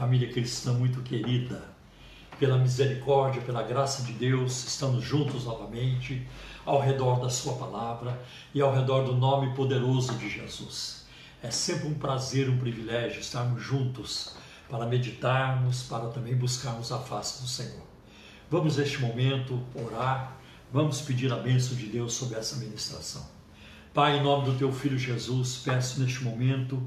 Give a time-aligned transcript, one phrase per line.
[0.00, 1.62] família cristã muito querida,
[2.38, 6.26] pela misericórdia, pela graça de Deus, estamos juntos novamente
[6.64, 8.18] ao redor da Sua palavra
[8.54, 11.04] e ao redor do nome poderoso de Jesus.
[11.42, 14.34] É sempre um prazer, um privilégio estarmos juntos
[14.70, 17.84] para meditarmos, para também buscarmos a face do Senhor.
[18.50, 20.34] Vamos neste momento orar,
[20.72, 23.28] vamos pedir a bênção de Deus sobre essa ministração.
[23.92, 26.82] Pai, em nome do Teu Filho Jesus, peço neste momento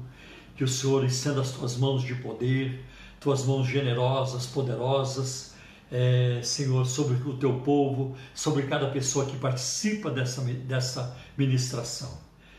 [0.56, 2.84] que o Senhor estenda as Tuas mãos de poder,
[3.24, 5.54] Tuas mãos generosas, poderosas,
[5.90, 12.18] é, Senhor, sobre o Teu povo, sobre cada pessoa que participa dessa, dessa ministração.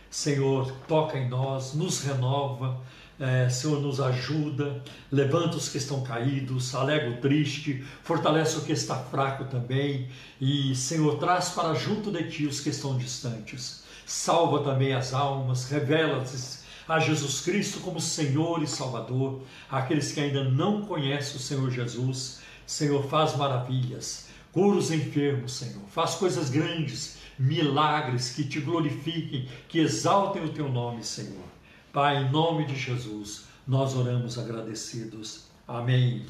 [0.10, 2.82] Senhor, toca em nós, nos renova,
[3.20, 8.72] é, Senhor, nos ajuda, levanta os que estão caídos, alega o triste, fortalece o que
[8.72, 10.10] está fraco também,
[10.42, 13.84] e, Senhor, traz para junto de Ti os que estão distantes.
[14.04, 20.44] Salva também as almas, revela-te a Jesus Cristo como Senhor e Salvador, aqueles que ainda
[20.44, 22.42] não conhecem o Senhor Jesus.
[22.66, 29.80] Senhor, faz maravilhas, cura os enfermos, Senhor, faz coisas grandes, milagres que te glorifiquem, que
[29.80, 31.44] exaltem o teu nome, Senhor.
[31.92, 35.46] Pai, em nome de Jesus, nós oramos agradecidos.
[35.68, 36.26] Amém.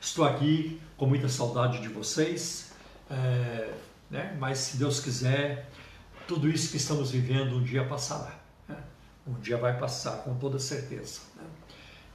[0.00, 2.72] Estou aqui com muita saudade de vocês,
[3.10, 3.72] é,
[4.10, 4.36] né?
[4.38, 5.70] mas se Deus quiser,
[6.26, 8.39] tudo isso que estamos vivendo um dia passará.
[9.30, 11.20] Um dia vai passar, com toda certeza.
[11.36, 11.44] Né?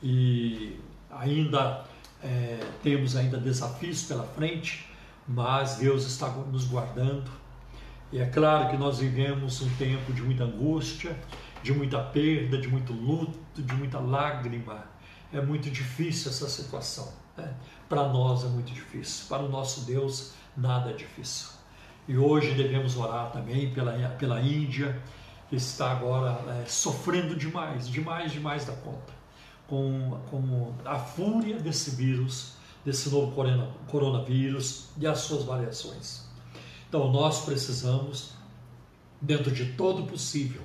[0.03, 1.85] E ainda
[2.21, 4.89] é, temos ainda desafios pela frente,
[5.27, 7.31] mas Deus está nos guardando.
[8.11, 11.17] E é claro que nós vivemos um tempo de muita angústia,
[11.63, 14.85] de muita perda, de muito luto, de muita lágrima.
[15.33, 17.11] É muito difícil essa situação.
[17.37, 17.53] Né?
[17.89, 21.49] Para nós é muito difícil, para o nosso Deus nada é difícil.
[22.07, 25.01] E hoje devemos orar também pela, pela Índia,
[25.51, 29.13] está agora é, sofrendo demais, demais, demais da conta,
[29.67, 33.33] com, com a fúria desse vírus, desse novo
[33.87, 36.25] coronavírus e as suas variações.
[36.87, 38.33] Então nós precisamos,
[39.21, 40.61] dentro de todo possível,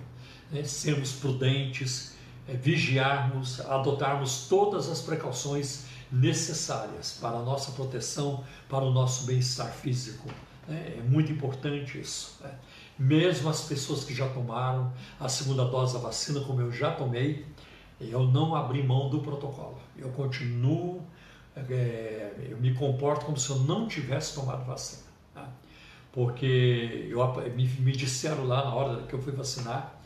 [0.50, 2.15] né, sermos prudentes,
[2.49, 9.71] é, vigiarmos, adotarmos todas as precauções necessárias para a nossa proteção, para o nosso bem-estar
[9.72, 10.28] físico.
[10.66, 10.97] Né.
[10.99, 12.37] É muito importante isso.
[12.41, 12.53] Né?
[13.00, 17.47] Mesmo as pessoas que já tomaram a segunda dose da vacina, como eu já tomei,
[17.99, 19.78] eu não abri mão do protocolo.
[19.97, 21.03] Eu continuo,
[21.56, 25.05] é, eu me comporto como se eu não tivesse tomado vacina.
[25.34, 25.49] Tá?
[26.12, 29.99] Porque eu, me, me disseram lá na hora que eu fui vacinar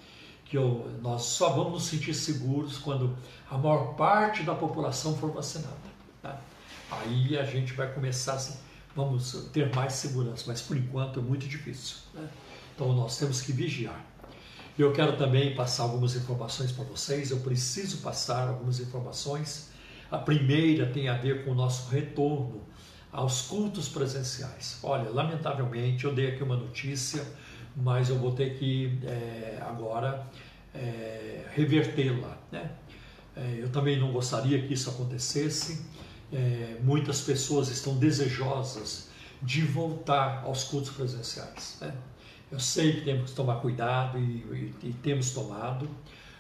[0.45, 3.17] que eu, nós só vamos nos sentir seguros quando
[3.51, 5.75] a maior parte da população for vacinada.
[6.23, 6.39] Tá?
[6.93, 8.57] Aí a gente vai começar, assim,
[8.95, 11.97] vamos ter mais segurança, mas por enquanto é muito difícil.
[12.15, 12.29] Né?
[12.75, 14.05] Então nós temos que vigiar.
[14.79, 19.71] Eu quero também passar algumas informações para vocês, eu preciso passar algumas informações.
[20.11, 22.63] A primeira tem a ver com o nosso retorno
[23.13, 24.79] aos cultos presenciais.
[24.83, 27.25] Olha, lamentavelmente eu dei aqui uma notícia
[27.77, 30.27] mas eu vou ter que é, agora
[30.75, 32.39] é, revertê-la.
[32.51, 32.71] Né?
[33.37, 35.85] É, eu também não gostaria que isso acontecesse.
[36.33, 39.09] É, muitas pessoas estão desejosas
[39.43, 41.79] de voltar aos cultos presenciais.
[41.81, 41.93] Né?
[42.55, 45.91] Eu sei que temos que tomar cuidado e, e, e temos tomado,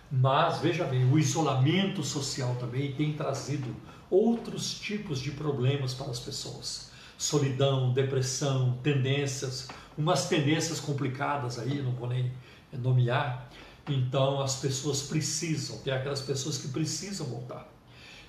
[0.09, 3.75] mas veja bem, o isolamento social também tem trazido
[4.09, 6.93] outros tipos de problemas para as pessoas.
[7.19, 9.67] Solidão, depressão, tendências,
[9.99, 12.31] umas tendências complicadas aí, não vou nem
[12.73, 13.51] nomear.
[13.89, 17.69] Então as pessoas precisam, tem aquelas pessoas que precisam voltar.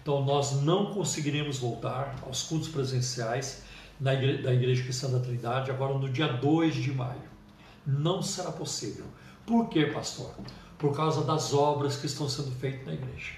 [0.01, 3.61] Então nós não conseguiremos voltar aos cultos presenciais
[3.99, 7.34] Igreja, da Igreja Cristã da Trindade agora no dia 2 de maio.
[7.85, 9.05] Não será possível.
[9.45, 10.33] Por quê, pastor?
[10.77, 13.33] Por causa das obras que estão sendo feitas na igreja.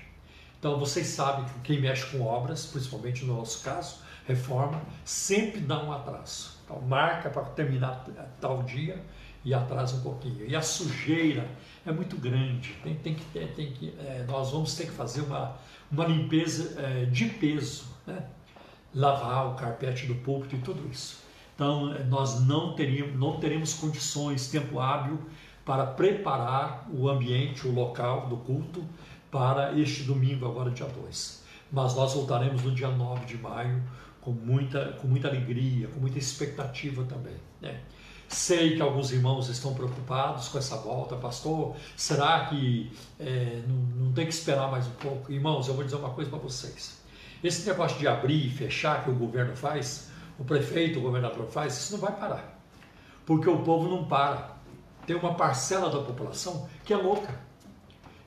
[0.59, 3.97] Então vocês sabem que quem mexe com obras, principalmente no nosso caso,
[4.27, 6.57] reforma, sempre dá um atraso.
[6.65, 8.05] Então, marca para terminar
[8.41, 9.01] tal dia
[9.45, 10.45] e atrasa um pouquinho.
[10.45, 11.49] E a sujeira
[11.85, 12.73] é muito grande.
[12.83, 13.23] Tem, tem que
[13.55, 15.55] tem que, é, nós vamos ter que fazer uma,
[15.89, 18.25] uma limpeza é, de peso, né?
[18.93, 21.26] lavar o carpete do púlpito e tudo isso.
[21.57, 25.19] Então, é, nós não teríamos, não teremos condições, tempo hábil,
[25.65, 28.85] para preparar o ambiente, o local do culto
[29.31, 31.43] para este domingo, agora dia 2.
[31.71, 33.83] Mas nós voltaremos no dia 9 de maio
[34.21, 37.35] com muita, com muita alegria, com muita expectativa também.
[37.59, 37.79] Né?
[38.27, 41.75] Sei que alguns irmãos estão preocupados com essa volta, pastor.
[41.95, 45.31] Será que é, não, não tem que esperar mais um pouco?
[45.31, 47.01] Irmãos, eu vou dizer uma coisa para vocês.
[47.43, 50.06] Esse negócio de abrir e fechar que o governo faz,
[50.39, 52.59] o prefeito, o governador faz, isso não vai parar.
[53.25, 54.55] Porque o povo não para.
[55.05, 57.33] Tem uma parcela da população que é louca.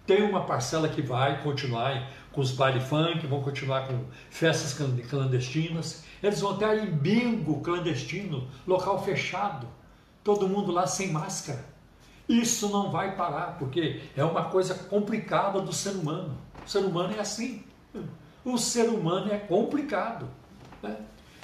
[0.07, 4.77] Tem uma parcela que vai continuar com os baile funk, vão continuar com festas
[5.09, 9.67] clandestinas, eles vão ter em bingo clandestino, local fechado,
[10.23, 11.65] todo mundo lá sem máscara.
[12.29, 16.37] Isso não vai parar, porque é uma coisa complicada do ser humano.
[16.65, 17.65] O ser humano é assim.
[18.45, 20.29] O ser humano é complicado.
[20.83, 20.97] Né?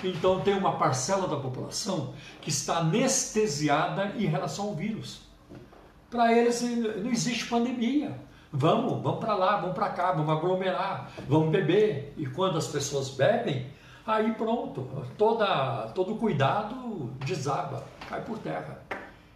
[0.04, 5.22] Então tem uma parcela da população que está anestesiada em relação ao vírus.
[6.10, 8.18] Para eles não existe pandemia.
[8.52, 12.14] Vamos, vamos para lá, vamos para cá, vamos aglomerar, vamos beber.
[12.16, 13.66] E quando as pessoas bebem,
[14.06, 14.88] aí pronto,
[15.18, 18.80] toda, todo cuidado desaba, cai por terra.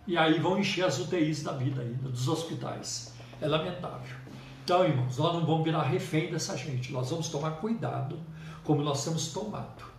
[0.06, 3.14] E aí vão encher as UTIs da vida ainda, dos hospitais.
[3.40, 4.16] É lamentável.
[4.64, 8.18] Então, irmãos, nós não vamos virar refém dessa gente, nós vamos tomar cuidado
[8.62, 9.89] como nós temos tomado.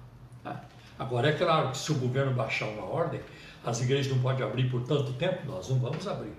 [1.01, 3.19] Agora, é claro que se o governo baixar uma ordem,
[3.65, 6.35] as igrejas não podem abrir por tanto tempo, nós não vamos abrir.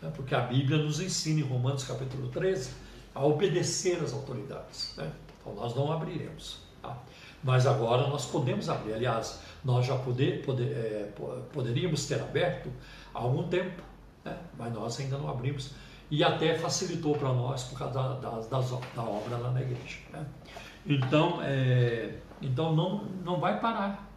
[0.00, 0.10] Né?
[0.16, 2.70] Porque a Bíblia nos ensina em Romanos capítulo 13
[3.14, 4.94] a obedecer às autoridades.
[4.96, 5.12] Né?
[5.38, 6.62] Então nós não abriremos.
[6.80, 6.96] Tá?
[7.44, 8.94] Mas agora nós podemos abrir.
[8.94, 11.10] Aliás, nós já poder, poder, é,
[11.52, 12.72] poderíamos ter aberto
[13.14, 13.82] há algum tempo,
[14.24, 14.34] né?
[14.56, 15.72] mas nós ainda não abrimos.
[16.10, 18.60] E até facilitou para nós por causa da, da,
[18.96, 19.98] da, obra lá na igreja.
[20.10, 20.24] Né?
[20.86, 24.08] Então, é, então não, não vai parar.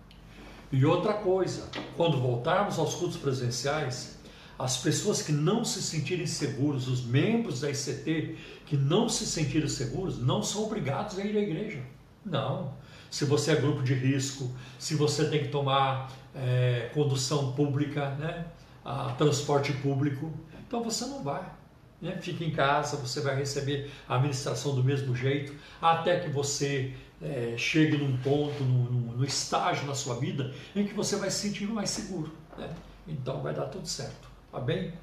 [0.72, 4.18] E outra coisa, quando voltarmos aos cultos presenciais,
[4.58, 9.68] as pessoas que não se sentirem seguros, os membros da ICT que não se sentirem
[9.68, 11.84] seguros, não são obrigados a ir à igreja.
[12.26, 12.74] Não.
[13.12, 14.50] Se você é grupo de risco,
[14.80, 18.46] se você tem que tomar é, condução pública, né,
[18.84, 20.32] a, transporte público,
[20.68, 21.44] então você não vai.
[22.02, 22.18] Né?
[22.22, 26.94] Fica em casa, você vai receber a administração do mesmo jeito, até que você
[27.24, 31.32] é, chegue num ponto, no, no, no, estágio na sua vida em que você vai
[31.32, 32.32] se sentir mais seguro.
[32.58, 32.70] Né?
[33.08, 34.28] Então vai dar tudo certo.
[34.52, 34.94] Tá bem?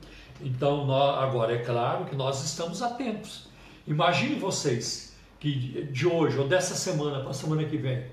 [0.41, 3.49] Então, nós, agora é claro que nós estamos atentos.
[3.87, 8.07] Imagine vocês que de hoje ou dessa semana para a semana que vem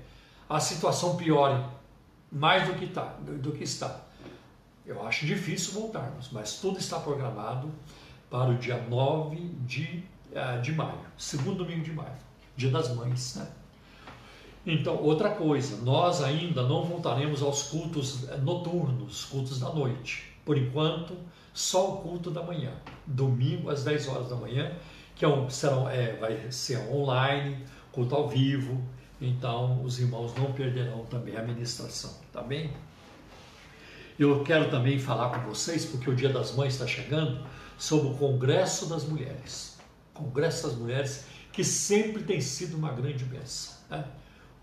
[0.48, 1.62] a situação piore
[2.32, 4.00] mais do que, tá, do que está.
[4.84, 7.70] Eu acho difícil voltarmos, mas tudo está programado
[8.30, 10.02] para o dia 9 de,
[10.32, 12.16] uh, de maio, segundo domingo de maio,
[12.56, 13.36] dia das mães.
[13.36, 13.46] Né?
[14.70, 20.56] Então, outra coisa, nós ainda não voltaremos aos cultos eh, noturnos, cultos da noite por
[20.56, 21.14] enquanto,
[21.52, 22.72] só o culto da manhã,
[23.06, 24.72] domingo às 10 horas da manhã,
[25.14, 28.82] que é um, serão, é, vai ser online, culto ao vivo,
[29.20, 32.70] então os irmãos não perderão também a ministração, tá bem?
[34.18, 37.44] Eu quero também falar com vocês, porque o Dia das Mães está chegando,
[37.76, 39.78] sobre o Congresso das Mulheres.
[40.14, 43.74] Congresso das Mulheres, que sempre tem sido uma grande bênção.
[43.90, 44.02] Né?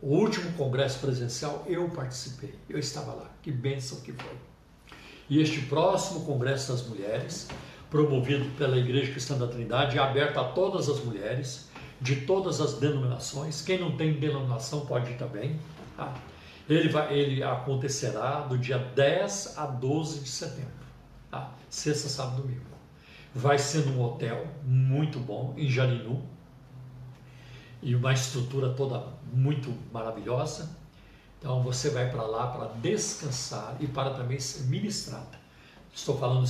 [0.01, 4.37] O último congresso presencial eu participei, eu estava lá, que bênção que foi.
[5.29, 7.47] E este próximo Congresso das Mulheres,
[7.89, 11.69] promovido pela Igreja Cristã da Trindade, é aberto a todas as mulheres,
[11.99, 13.61] de todas as denominações.
[13.61, 15.59] Quem não tem denominação pode ir também.
[15.97, 16.13] Tá?
[16.69, 20.71] Ele, vai, ele acontecerá do dia 10 a 12 de setembro,
[21.31, 21.51] tá?
[21.69, 22.61] sexta, sábado domingo.
[23.33, 26.23] Vai ser num hotel muito bom, em Jarinu,
[27.81, 29.03] e uma estrutura toda
[29.35, 30.69] muito maravilhosa.
[31.39, 35.37] Então você vai para lá para descansar e para também ser ministrada.
[35.93, 36.47] Estou falando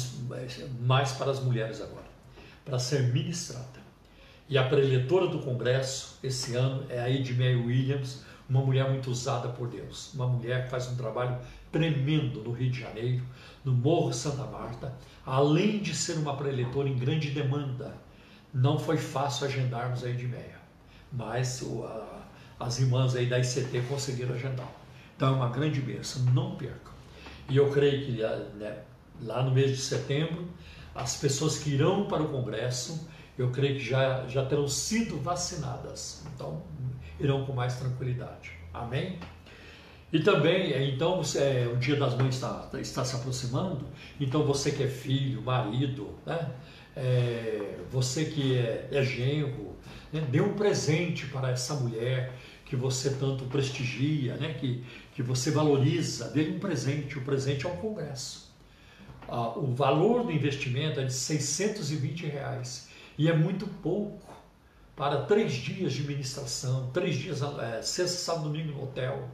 [0.82, 2.08] mais para as mulheres agora,
[2.64, 3.84] para ser ministrada.
[4.48, 9.50] E a preletora do congresso esse ano é a Edmeia Williams, uma mulher muito usada
[9.50, 11.38] por Deus, uma mulher que faz um trabalho
[11.72, 13.24] tremendo no Rio de Janeiro,
[13.64, 14.94] no Morro Santa Marta,
[15.26, 17.94] além de ser uma preletora em grande demanda.
[18.54, 20.60] Não foi fácil agendarmos a Edmeia,
[21.12, 21.48] mas
[22.60, 24.70] as irmãs aí da ICT conseguiram agendar.
[25.16, 26.94] Então é uma grande bênção, não percam.
[27.50, 28.12] E eu creio que
[28.58, 28.80] né,
[29.22, 30.48] lá no mês de setembro,
[30.94, 33.08] as pessoas que irão para o Congresso,
[33.38, 36.24] eu creio que já, já terão sido vacinadas.
[36.34, 36.64] Então
[37.20, 38.52] irão com mais tranquilidade.
[38.74, 39.20] Amém?
[40.12, 43.86] E também, é, então, é, o Dia das Mães está, está se aproximando,
[44.20, 46.52] então você que é filho, marido, né?
[46.96, 49.75] É, você que é, é genro,
[50.16, 50.28] né?
[50.30, 54.54] dê um presente para essa mulher que você tanto prestigia, né?
[54.54, 57.18] que, que você valoriza, dê um presente.
[57.18, 58.54] O presente é um congresso.
[59.28, 64.34] Ah, o valor do investimento é de 620 reais e é muito pouco
[64.96, 69.28] para três dias de ministração, três dias, é, sexta, sábado, domingo no hotel,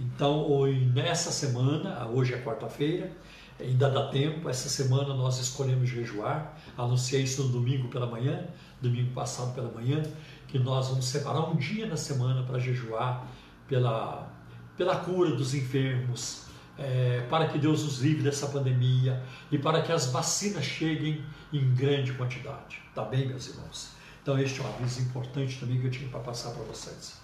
[0.00, 0.48] então,
[0.94, 3.12] nessa semana, hoje é quarta-feira,
[3.60, 8.46] ainda dá tempo, essa semana nós escolhemos jejuar, anunciei isso no domingo pela manhã,
[8.80, 10.02] domingo passado pela manhã,
[10.48, 13.26] que nós vamos separar um dia na semana para jejuar
[13.68, 14.30] pela,
[14.76, 16.46] pela cura dos enfermos,
[16.78, 21.74] é, para que Deus nos livre dessa pandemia e para que as vacinas cheguem em
[21.74, 22.82] grande quantidade.
[22.94, 23.90] Tá bem, meus irmãos?
[24.22, 27.20] Então, este é um aviso importante também que eu tinha para passar para vocês.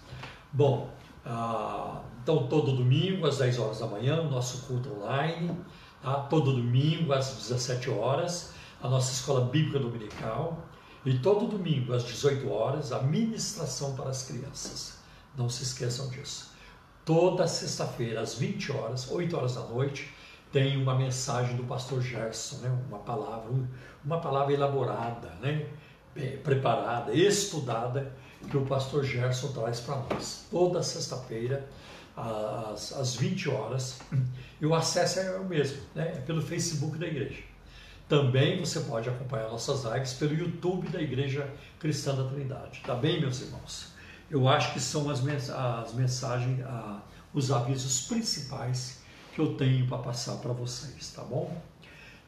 [0.52, 0.90] Bom,
[1.25, 5.56] ah, então todo domingo às 10 horas da manhã, o nosso culto online,
[6.00, 6.14] tá?
[6.30, 10.65] todo domingo às 17 horas, a nossa escola bíblica dominical,
[11.06, 14.98] e todo domingo às 18 horas, a ministração para as crianças.
[15.36, 16.52] Não se esqueçam disso.
[17.04, 20.12] Toda sexta-feira, às 20 horas, 8 horas da noite,
[20.50, 22.78] tem uma mensagem do pastor Gerson, né?
[22.88, 23.52] uma palavra,
[24.04, 25.68] uma palavra elaborada, né?
[26.42, 28.12] preparada, estudada,
[28.50, 30.46] que o pastor Gerson traz para nós.
[30.50, 31.68] Toda sexta-feira,
[32.16, 34.00] às, às 20 horas,
[34.60, 36.14] e o acesso é o mesmo, né?
[36.16, 37.55] é pelo Facebook da igreja.
[38.08, 42.80] Também você pode acompanhar nossas lives pelo YouTube da Igreja Cristã da Trindade.
[42.86, 43.88] Tá bem, meus irmãos?
[44.30, 46.60] Eu acho que são as, mensagens,
[47.34, 49.02] os avisos principais
[49.34, 51.60] que eu tenho para passar para vocês, tá bom?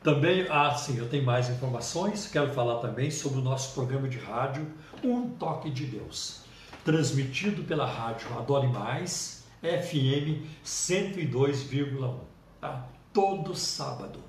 [0.03, 2.27] Também, ah, sim, eu tenho mais informações.
[2.27, 4.67] Quero falar também sobre o nosso programa de rádio
[5.03, 6.43] Um Toque de Deus,
[6.85, 12.19] transmitido pela rádio Adore Mais, FM 102,1,
[12.61, 12.89] tá?
[13.13, 14.28] Todo sábado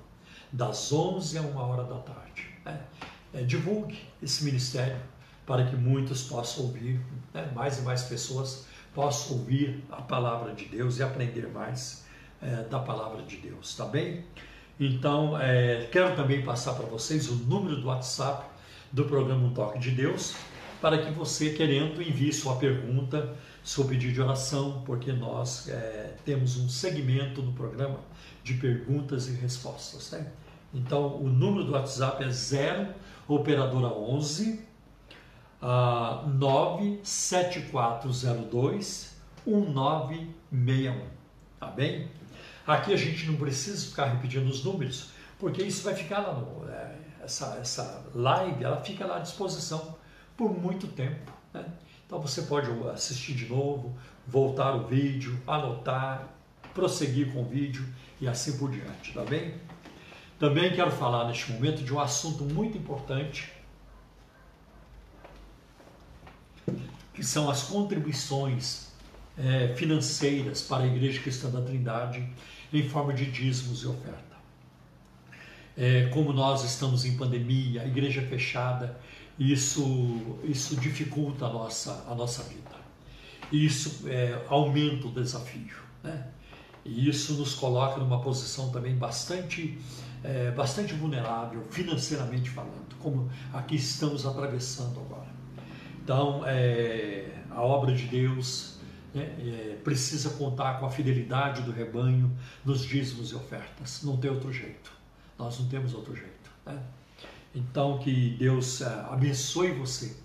[0.52, 2.46] das 11 a 1 hora da tarde.
[2.64, 2.80] Né?
[3.32, 4.98] É, divulgue esse ministério
[5.46, 7.00] para que muitos possam ouvir,
[7.32, 7.50] né?
[7.54, 12.04] mais e mais pessoas possam ouvir a palavra de Deus e aprender mais
[12.42, 14.24] é, da palavra de Deus, tá bem?
[14.78, 18.46] Então, é, quero também passar para vocês o número do WhatsApp
[18.90, 20.34] do programa Um Toque de Deus,
[20.80, 26.56] para que você, querendo, envie sua pergunta, seu pedido de oração, porque nós é, temos
[26.56, 28.00] um segmento no programa
[28.42, 30.12] de perguntas e respostas.
[30.12, 30.32] Né?
[30.72, 32.94] Então, o número do WhatsApp é 0
[33.28, 34.70] operadora 11
[35.62, 39.16] uh, 97402
[39.46, 41.06] 1961.
[41.58, 42.08] Tá bem?
[42.66, 46.68] Aqui a gente não precisa ficar repetindo os números, porque isso vai ficar lá no.
[46.68, 49.96] É, essa, essa live ela fica lá à disposição
[50.36, 51.32] por muito tempo.
[51.52, 51.64] Né?
[52.06, 56.28] Então você pode assistir de novo, voltar o vídeo, anotar,
[56.74, 57.86] prosseguir com o vídeo
[58.20, 59.54] e assim por diante, tá bem?
[60.38, 63.52] Também quero falar neste momento de um assunto muito importante,
[67.12, 68.90] que são as contribuições
[69.36, 72.26] é, financeiras para a Igreja Cristã da Trindade
[72.72, 74.30] em forma de dízimos e oferta.
[75.76, 78.98] É, como nós estamos em pandemia, a igreja fechada,
[79.38, 82.80] isso, isso dificulta a nossa, a nossa vida.
[83.50, 85.76] Isso é, aumenta o desafio.
[86.02, 86.26] Né?
[86.84, 89.78] E isso nos coloca numa posição também bastante,
[90.24, 95.28] é, bastante vulnerável, financeiramente falando, como aqui estamos atravessando agora.
[96.02, 98.78] Então, é, a obra de Deus
[99.14, 104.02] né, é, precisa contar com a fidelidade do rebanho nos dízimos e ofertas.
[104.02, 104.90] Não tem outro jeito.
[105.38, 106.50] Nós não temos outro jeito.
[106.64, 106.80] Né?
[107.54, 110.16] Então, que Deus é, abençoe você,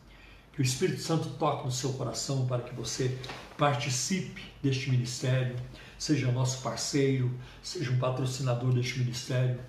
[0.54, 3.18] que o Espírito Santo toque no seu coração para que você
[3.58, 5.56] participe deste ministério
[5.98, 9.60] seja nosso parceiro, seja um patrocinador deste ministério,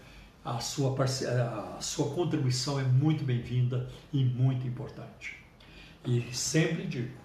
[0.45, 1.27] a sua, parce...
[1.27, 5.37] a sua contribuição é muito bem-vinda e muito importante.
[6.05, 7.17] E sempre digo,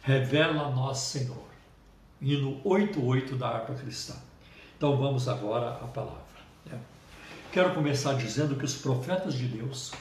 [0.03, 1.45] Revela nós, Senhor.
[2.21, 4.13] Hino 88 da harpa cristã.
[4.75, 6.19] Então vamos agora à palavra.
[6.65, 6.77] Né?
[7.49, 9.93] Quero começar dizendo que os profetas de Deus,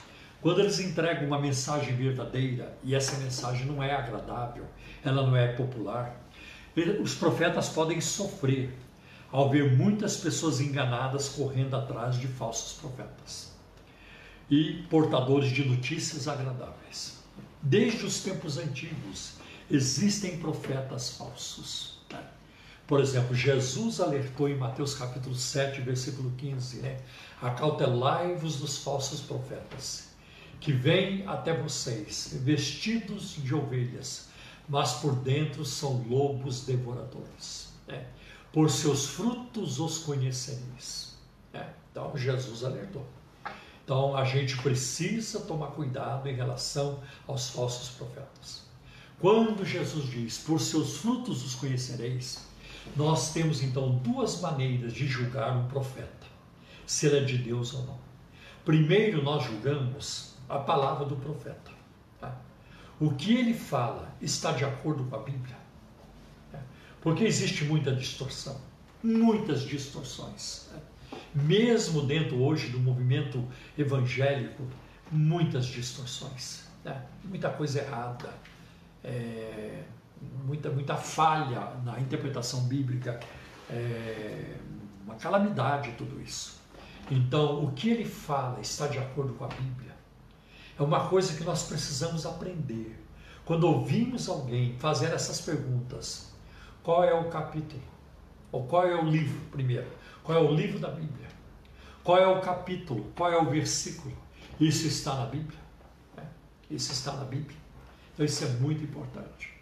[0.42, 4.64] quando eles entregam uma mensagem verdadeira, e essa mensagem não é agradável,
[5.04, 6.20] ela não é popular,
[7.00, 8.76] os profetas podem sofrer
[9.30, 13.49] ao ver muitas pessoas enganadas correndo atrás de falsos profetas
[14.50, 17.18] e portadores de notícias agradáveis.
[17.62, 19.34] Desde os tempos antigos
[19.70, 21.98] existem profetas falsos.
[22.10, 22.22] Né?
[22.86, 26.98] Por exemplo, Jesus alertou em Mateus capítulo 7, versículo 15, né?
[27.40, 30.08] Acautelai-vos dos falsos profetas,
[30.58, 34.28] que vêm até vocês vestidos de ovelhas,
[34.68, 37.72] mas por dentro são lobos devoradores.
[37.86, 38.06] Né?
[38.52, 41.14] Por seus frutos os conhecereis.
[41.52, 41.72] Né?
[41.90, 43.06] Então Jesus alertou.
[43.90, 48.62] Então a gente precisa tomar cuidado em relação aos falsos profetas.
[49.18, 52.46] Quando Jesus diz, por seus frutos os conhecereis,
[52.94, 56.28] nós temos então duas maneiras de julgar um profeta,
[56.86, 57.98] se ele é de Deus ou não.
[58.64, 61.72] Primeiro, nós julgamos a palavra do profeta
[63.00, 65.56] o que ele fala está de acordo com a Bíblia?
[66.52, 66.58] É.
[67.00, 68.60] Porque existe muita distorção,
[69.02, 70.68] muitas distorções.
[70.70, 70.80] Né?
[71.34, 73.46] Mesmo dentro hoje do movimento
[73.78, 74.64] evangélico,
[75.10, 77.04] muitas distorções, né?
[77.24, 78.30] muita coisa errada,
[79.02, 79.82] é,
[80.44, 83.20] muita, muita falha na interpretação bíblica,
[83.68, 84.56] é,
[85.04, 86.60] uma calamidade tudo isso.
[87.10, 89.90] Então, o que ele fala está de acordo com a Bíblia.
[90.78, 92.96] É uma coisa que nós precisamos aprender.
[93.44, 96.32] Quando ouvimos alguém fazer essas perguntas,
[96.82, 97.82] qual é o capítulo?
[98.52, 99.86] Ou qual é o livro, primeiro?
[100.22, 101.28] Qual é o livro da Bíblia?
[102.02, 103.12] Qual é o capítulo?
[103.16, 104.14] Qual é o versículo?
[104.58, 105.58] Isso está na Bíblia?
[106.16, 106.22] É,
[106.70, 107.56] isso está na Bíblia.
[108.12, 109.52] Então, isso é muito importante.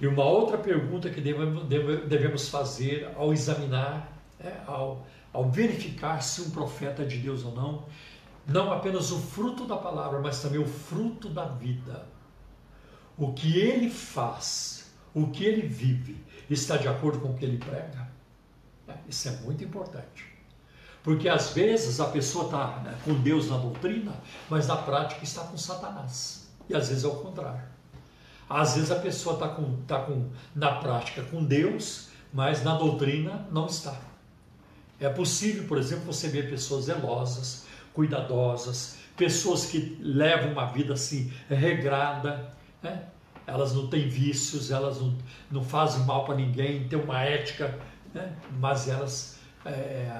[0.00, 6.50] E uma outra pergunta que devemos fazer ao examinar, é, ao, ao verificar se um
[6.50, 7.84] profeta é de Deus ou não,
[8.46, 12.06] não apenas o fruto da palavra, mas também o fruto da vida.
[13.16, 17.58] O que ele faz, o que ele vive, está de acordo com o que ele
[17.58, 18.15] prega?
[18.88, 20.36] É, isso é muito importante.
[21.02, 24.12] Porque às vezes a pessoa está né, com Deus na doutrina,
[24.50, 26.48] mas na prática está com Satanás.
[26.68, 27.62] E às vezes é o contrário.
[28.48, 33.46] Às vezes a pessoa está com, tá com, na prática com Deus, mas na doutrina
[33.50, 33.96] não está.
[34.98, 41.32] É possível, por exemplo, você ver pessoas zelosas, cuidadosas, pessoas que levam uma vida assim
[41.48, 42.50] regrada,
[42.82, 43.04] né?
[43.46, 45.16] elas não têm vícios, elas não,
[45.50, 47.78] não fazem mal para ninguém, têm uma ética,
[48.16, 48.34] né?
[48.58, 50.10] mas elas, é,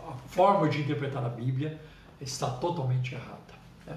[0.00, 1.78] a forma de interpretar a Bíblia
[2.20, 3.54] está totalmente errada.
[3.86, 3.96] Né?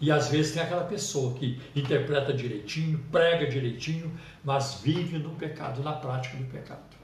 [0.00, 4.12] E às vezes tem aquela pessoa que interpreta direitinho, prega direitinho,
[4.44, 6.94] mas vive no pecado, na prática do pecado.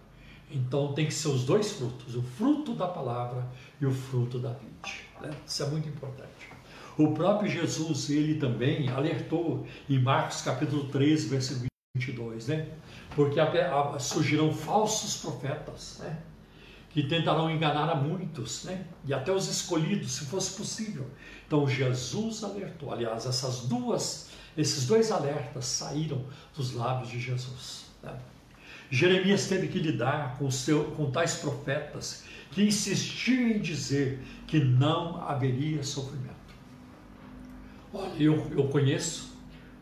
[0.51, 3.47] Então tem que ser os dois frutos, o fruto da palavra
[3.81, 5.01] e o fruto da vide.
[5.23, 5.31] Né?
[5.47, 6.51] Isso é muito importante.
[6.99, 12.67] O próprio Jesus, ele também alertou em Marcos capítulo 13, versículo 22, né?
[13.15, 13.41] Porque
[13.99, 16.21] surgirão falsos profetas, né?
[16.91, 18.85] Que tentarão enganar a muitos, né?
[19.05, 21.07] E até os escolhidos, se fosse possível.
[21.47, 22.93] Então Jesus alertou.
[22.93, 26.25] Aliás, essas duas, esses dois alertas saíram
[26.57, 27.87] dos lábios de Jesus.
[28.03, 28.17] Né?
[28.91, 35.23] Jeremias teve que lidar com, seu, com tais profetas que insistiam em dizer que não
[35.23, 36.31] haveria sofrimento.
[37.93, 39.31] Olha, eu, eu conheço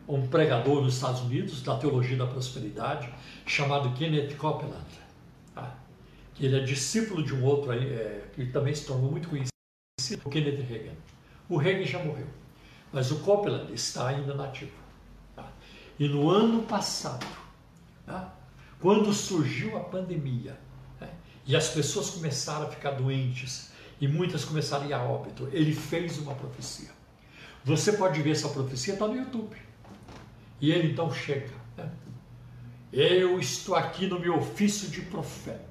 [0.09, 3.13] um pregador nos Estados Unidos da teologia da prosperidade
[3.45, 4.87] chamado Kenneth Copeland.
[5.53, 5.75] Tá?
[6.33, 9.51] Que ele é discípulo de um outro é, que também se tornou muito conhecido,
[10.25, 10.95] o Kenneth Reagan.
[11.47, 12.25] O Reagan já morreu,
[12.91, 14.71] mas o Copeland está ainda nativo.
[15.35, 15.47] Tá?
[15.99, 17.27] E no ano passado,
[18.03, 18.33] tá?
[18.79, 20.57] Quando surgiu a pandemia
[20.99, 21.09] né,
[21.45, 25.73] e as pessoas começaram a ficar doentes e muitas começaram a ir a óbito, ele
[25.73, 26.89] fez uma profecia.
[27.63, 29.68] Você pode ver essa profecia, está no YouTube.
[30.61, 31.53] E ele então chega.
[31.77, 31.89] Né?
[32.91, 35.67] Eu estou aqui no meu ofício de profeta.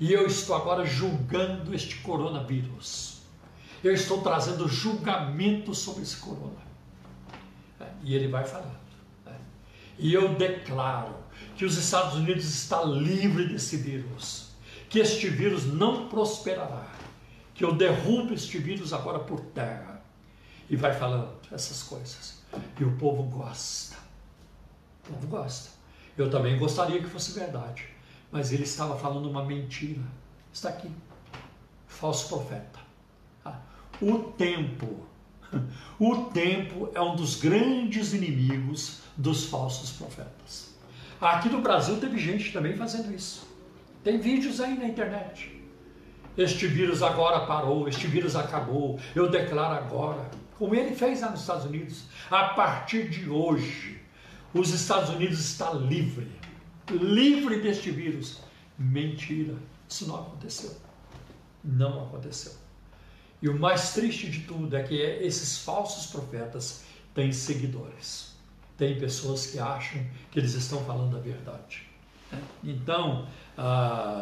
[0.00, 3.22] E eu estou agora julgando este coronavírus.
[3.82, 6.64] Eu estou trazendo julgamento sobre esse corona.
[8.02, 8.84] E ele vai falando.
[9.98, 11.14] E eu declaro
[11.56, 14.48] que os Estados Unidos está livre desse vírus,
[14.88, 16.86] que este vírus não prosperará,
[17.54, 20.02] que eu derrubo este vírus agora por terra.
[20.68, 22.42] E vai falando essas coisas.
[22.78, 23.96] E o povo gosta.
[25.04, 25.70] O povo gosta.
[26.16, 27.86] Eu também gostaria que fosse verdade.
[28.30, 30.02] Mas ele estava falando uma mentira.
[30.52, 30.90] Está aqui.
[31.86, 32.78] Falso profeta.
[33.44, 33.58] Ah,
[34.00, 35.06] o tempo.
[36.00, 40.74] O tempo é um dos grandes inimigos dos falsos profetas.
[41.20, 43.46] Aqui no Brasil teve gente também fazendo isso.
[44.02, 45.62] Tem vídeos aí na internet.
[46.36, 50.28] Este vírus agora parou, este vírus acabou, eu declaro agora.
[50.58, 52.04] Como ele fez lá nos Estados Unidos.
[52.30, 54.00] A partir de hoje,
[54.52, 56.30] os Estados Unidos está livre.
[56.90, 58.40] Livre deste vírus.
[58.78, 59.54] Mentira.
[59.88, 60.76] Isso não aconteceu.
[61.62, 62.52] Não aconteceu.
[63.42, 68.34] E o mais triste de tudo é que esses falsos profetas têm seguidores
[68.76, 71.82] tem pessoas que acham que eles estão falando a verdade.
[72.30, 72.42] Né?
[72.64, 73.26] Então,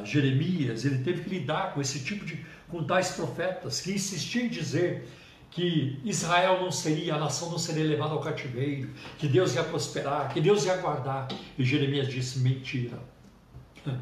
[0.04, 4.48] Jeremias ele teve que lidar com esse tipo de com tais profetas que insistiam em
[4.48, 5.08] dizer
[5.52, 10.32] que Israel não seria, a nação não seria levada ao cativeiro, que Deus ia prosperar,
[10.32, 11.28] que Deus ia guardar.
[11.58, 12.98] E Jeremias disse: mentira,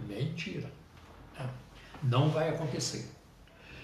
[0.09, 0.71] mentira,
[2.03, 3.11] não vai acontecer.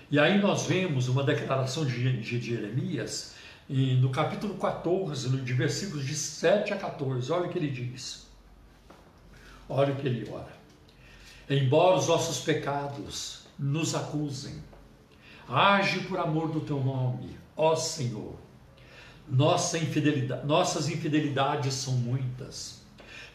[0.09, 3.35] E aí nós vemos uma declaração de, Jeremias
[3.68, 8.26] no capítulo 14, de versículos de 7 a 14, olha o que ele diz.
[9.68, 10.55] Olha o que ele ora.
[11.50, 14.62] Embora os nossos pecados nos acusem,
[15.48, 18.34] age por amor do teu nome, ó Senhor.
[19.28, 22.84] Nossa infidelidade, nossas infidelidades são muitas.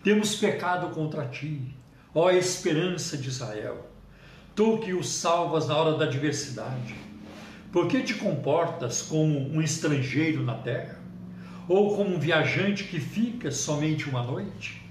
[0.03, 1.75] Temos pecado contra ti,
[2.13, 3.89] ó esperança de Israel.
[4.55, 7.12] Tu que os salvas na hora da adversidade
[7.71, 10.99] por que te comportas como um estrangeiro na terra?
[11.69, 14.81] Ou como um viajante que fica somente uma noite?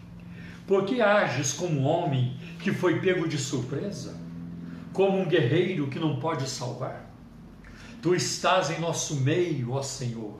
[0.67, 4.19] Por que ages como um homem que foi pego de surpresa?
[4.95, 7.10] Como um guerreiro que não pode salvar?
[8.03, 10.39] Tu estás em nosso meio, ó Senhor,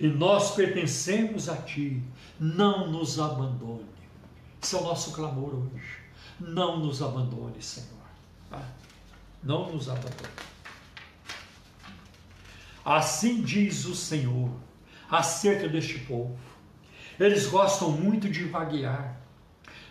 [0.00, 2.02] e nós pertencemos a Ti.
[2.38, 3.86] Não nos abandone.
[4.62, 5.98] Esse é o nosso clamor hoje.
[6.38, 7.88] Não nos abandone, Senhor.
[8.50, 8.62] Tá?
[9.42, 10.46] Não nos abandone.
[12.84, 14.50] Assim diz o Senhor
[15.10, 16.38] acerca deste povo.
[17.18, 19.18] Eles gostam muito de vaguear,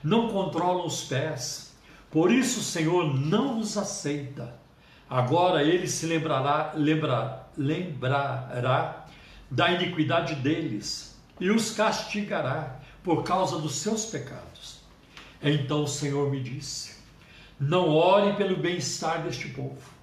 [0.03, 1.73] não controlam os pés,
[2.11, 4.64] por isso o Senhor não os aceita.
[5.09, 9.05] Agora ele se lembrará, lembra, lembrará
[9.49, 14.81] da iniquidade deles e os castigará por causa dos seus pecados.
[15.41, 16.95] Então o Senhor me disse:
[17.59, 19.95] Não ore pelo bem-estar deste povo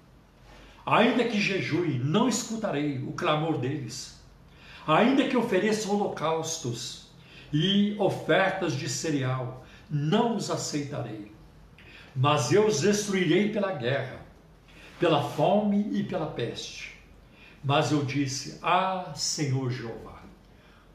[0.85, 4.21] Ainda que jejue, não escutarei o clamor deles.
[4.87, 7.07] Ainda que ofereça holocaustos
[7.53, 11.31] e ofertas de cereal, não os aceitarei.
[12.17, 14.22] Mas eu os destruirei pela guerra,
[15.03, 16.97] pela fome e pela peste.
[17.65, 20.23] Mas eu disse: Ah, Senhor Jeová.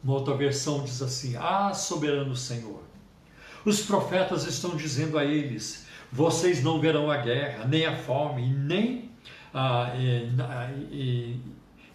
[0.01, 2.83] Uma outra versão diz assim: Ah, soberano Senhor.
[3.65, 9.11] Os profetas estão dizendo a eles: Vocês não verão a guerra, nem a fome, nem
[9.53, 10.31] ah, e,
[10.89, 11.41] e,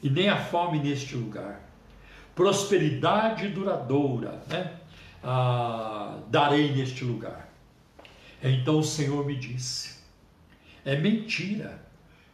[0.03, 1.63] e nem a fome neste lugar.
[2.35, 4.75] Prosperidade duradoura, né?
[5.25, 7.49] Ah, darei neste lugar.
[8.43, 9.97] Então o Senhor me disse:
[10.85, 11.81] é mentira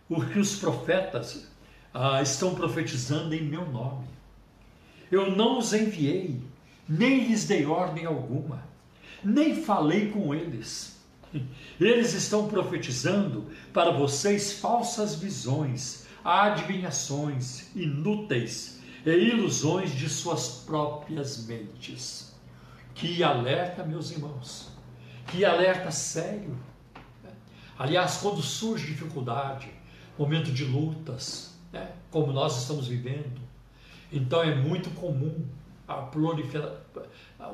[0.08, 1.48] o que os profetas
[1.92, 4.06] ah, estão profetizando em meu nome.
[5.10, 6.40] Eu não os enviei,
[6.88, 8.64] nem lhes dei ordem alguma,
[9.22, 10.98] nem falei com eles.
[11.78, 22.34] Eles estão profetizando para vocês falsas visões, adivinhações inúteis e ilusões de suas próprias mentes.
[22.94, 24.72] Que alerta, meus irmãos,
[25.28, 26.58] que alerta sério.
[27.78, 29.70] Aliás, quando surge dificuldade,
[30.18, 33.40] momento de lutas, né, como nós estamos vivendo,
[34.12, 35.44] então é muito comum
[35.86, 36.08] a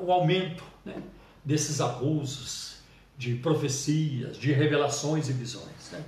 [0.01, 1.01] o aumento né,
[1.43, 2.77] desses abusos
[3.17, 5.91] de profecias, de revelações e visões.
[5.91, 6.03] Né?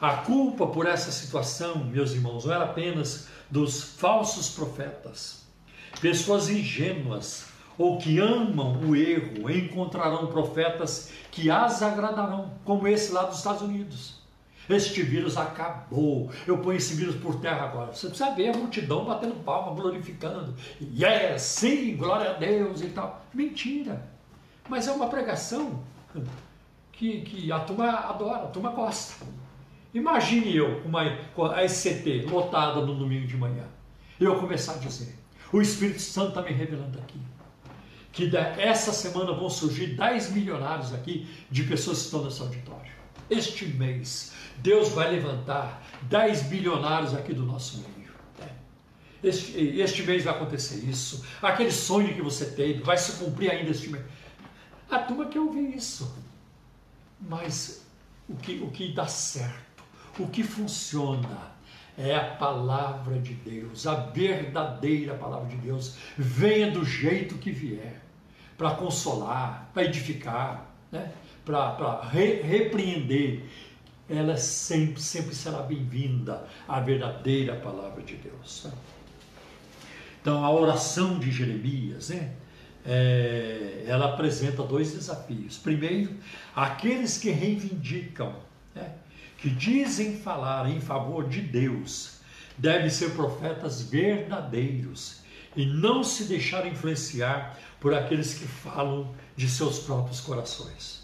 [0.00, 5.44] A culpa por essa situação, meus irmãos, não era apenas dos falsos profetas,
[6.00, 13.24] pessoas ingênuas ou que amam o erro encontrarão profetas que as agradarão, como esse lá
[13.24, 14.19] dos Estados Unidos.
[14.74, 16.30] Este vírus acabou.
[16.46, 17.92] Eu ponho esse vírus por terra agora.
[17.92, 20.54] Você precisa ver a multidão batendo palma, glorificando.
[20.80, 23.24] Yes, sim, glória a Deus e tal.
[23.34, 24.08] Mentira.
[24.68, 25.82] Mas é uma pregação
[26.92, 29.24] que, que a turma adora, a turma gosta.
[29.92, 30.82] Imagine eu
[31.34, 33.64] com a SCT lotada no domingo de manhã.
[34.20, 35.18] Eu começar a dizer:
[35.52, 37.18] o Espírito Santo está me revelando aqui.
[38.12, 42.99] Que essa semana vão surgir 10 milionários aqui de pessoas que estão nesse auditório.
[43.30, 48.10] Este mês, Deus vai levantar 10 bilionários aqui do nosso meio.
[48.38, 48.48] Né?
[49.22, 51.24] Este, este mês vai acontecer isso.
[51.40, 54.04] Aquele sonho que você teve vai se cumprir ainda este mês.
[54.90, 56.12] A turma quer ouvir isso.
[57.20, 57.86] Mas
[58.28, 59.84] o que, o que dá certo,
[60.18, 61.50] o que funciona,
[61.96, 65.96] é a palavra de Deus, a verdadeira palavra de Deus.
[66.16, 68.00] Venha do jeito que vier,
[68.56, 71.12] para consolar, para edificar, né?
[71.50, 73.42] Para re, repreender
[74.10, 78.64] ela sempre, sempre será bem-vinda à verdadeira palavra de Deus.
[78.64, 78.72] Né?
[80.20, 82.32] Então, a oração de Jeremias, né?
[82.84, 85.58] É, ela apresenta dois desafios.
[85.58, 86.14] Primeiro,
[86.56, 88.34] aqueles que reivindicam,
[88.74, 88.94] né?
[89.38, 92.20] que dizem falar em favor de Deus,
[92.56, 95.20] devem ser profetas verdadeiros
[95.54, 100.99] e não se deixar influenciar por aqueles que falam de seus próprios corações.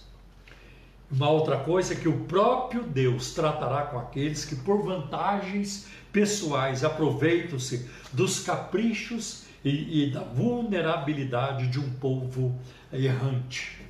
[1.11, 6.83] Uma outra coisa é que o próprio Deus tratará com aqueles que, por vantagens pessoais,
[6.83, 12.59] aproveitam-se dos caprichos e, e, da vulnerabilidade de um povo
[12.93, 13.81] errante.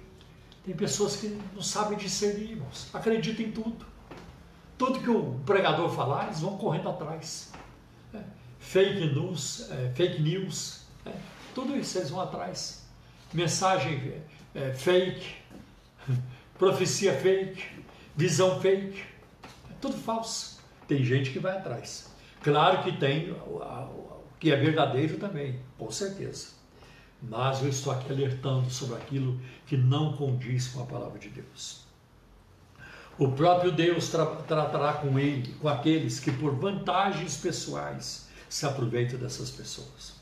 [0.64, 3.86] Tem pessoas que não sabem discernir, irmãos, acreditam em tudo.
[4.76, 7.50] Tudo que o pregador falar, eles vão correndo atrás.
[8.12, 8.18] É,
[8.58, 11.12] fake news, é, fake news, é,
[11.54, 12.84] tudo isso eles vão atrás.
[13.32, 14.20] Mensagem
[14.54, 15.36] é, fake
[16.58, 17.62] profecia fake,
[18.16, 19.02] visão fake,
[19.70, 20.60] é tudo falso.
[20.88, 22.10] Tem gente que vai atrás.
[22.42, 26.48] Claro que tem o que é verdadeiro também, com certeza.
[27.22, 31.84] Mas eu estou aqui alertando sobre aquilo que não condiz com a palavra de Deus.
[33.18, 39.18] O próprio Deus tra tratará com ele, com aqueles que por vantagens pessoais se aproveitam
[39.18, 40.16] dessas pessoas.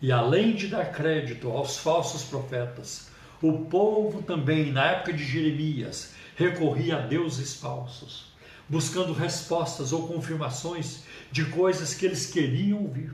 [0.00, 3.11] E além de dar crédito aos falsos profetas,
[3.42, 8.32] o povo também, na época de Jeremias, recorria a deuses falsos,
[8.68, 13.12] buscando respostas ou confirmações de coisas que eles queriam ouvir.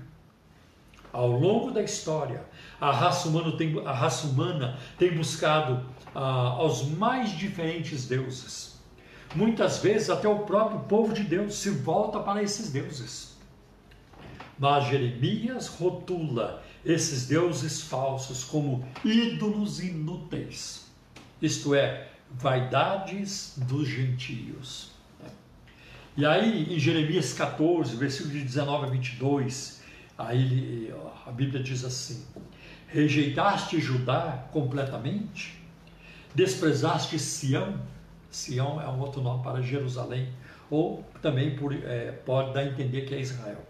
[1.11, 2.45] Ao longo da história,
[2.79, 6.21] a raça humana tem, a raça humana tem buscado ah,
[6.59, 8.79] aos mais diferentes deuses.
[9.35, 13.37] Muitas vezes, até o próprio povo de Deus se volta para esses deuses.
[14.59, 20.87] Mas Jeremias rotula esses deuses falsos como ídolos inúteis,
[21.41, 24.93] isto é, vaidades dos gentios.
[26.17, 29.83] E aí, em Jeremias 14, versículo de 19 a 22,
[30.17, 30.93] aí
[31.27, 32.25] a Bíblia diz assim:
[32.89, 35.63] Rejeitaste Judá completamente?
[36.35, 37.81] Desprezaste Sião?
[38.31, 40.33] Sião é um outro nome para Jerusalém,
[40.71, 43.68] ou também por, é, pode dar a entender que é Israel.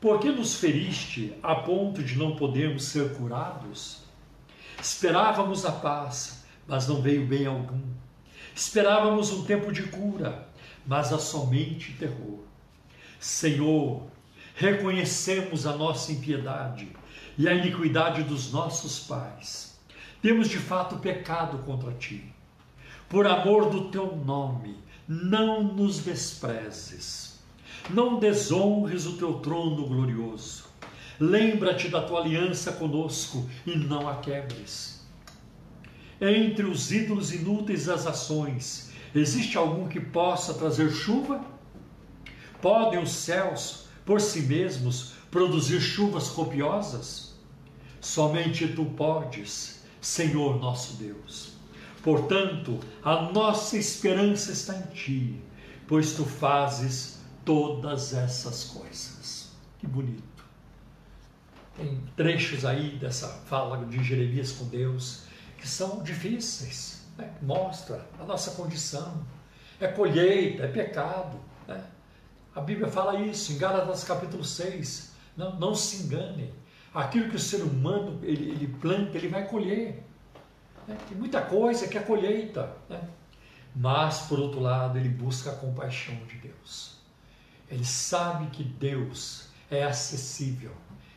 [0.00, 3.98] Por que nos feriste a ponto de não podermos ser curados?
[4.80, 7.82] Esperávamos a paz, mas não veio bem algum.
[8.54, 10.48] Esperávamos um tempo de cura,
[10.86, 12.38] mas há somente terror.
[13.18, 14.06] Senhor,
[14.54, 16.88] reconhecemos a nossa impiedade
[17.36, 19.78] e a iniquidade dos nossos pais.
[20.22, 22.32] Temos de fato pecado contra ti.
[23.06, 27.29] Por amor do teu nome, não nos desprezes
[27.88, 30.64] Não desonres o teu trono glorioso.
[31.18, 35.00] Lembra-te da tua aliança conosco e não a quebres.
[36.20, 41.44] Entre os ídolos inúteis das ações, existe algum que possa trazer chuva?
[42.60, 47.34] Podem os céus, por si mesmos, produzir chuvas copiosas?
[48.00, 51.52] Somente tu podes, Senhor nosso Deus.
[52.02, 55.40] Portanto, a nossa esperança está em ti,
[55.86, 59.50] pois tu fazes todas essas coisas.
[59.78, 60.44] Que bonito.
[61.76, 65.24] Tem trechos aí dessa fala de Jeremias com Deus
[65.56, 67.30] que são difíceis, né?
[67.42, 69.24] mostra a nossa condição.
[69.78, 71.38] É colheita, é pecado.
[71.66, 71.82] Né?
[72.54, 75.12] A Bíblia fala isso em Gálatas capítulo 6.
[75.36, 76.52] Não, não se enganem.
[76.92, 80.02] Aquilo que o ser humano ele, ele planta, ele vai colher.
[80.86, 80.96] Né?
[81.08, 82.74] Tem muita coisa que é colheita.
[82.88, 83.00] Né?
[83.74, 86.89] Mas, por outro lado, ele busca a compaixão de Deus.
[87.70, 90.72] Ele sabe que Deus é acessível,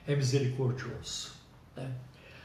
[0.08, 1.32] é misericordioso.
[1.76, 1.92] Né?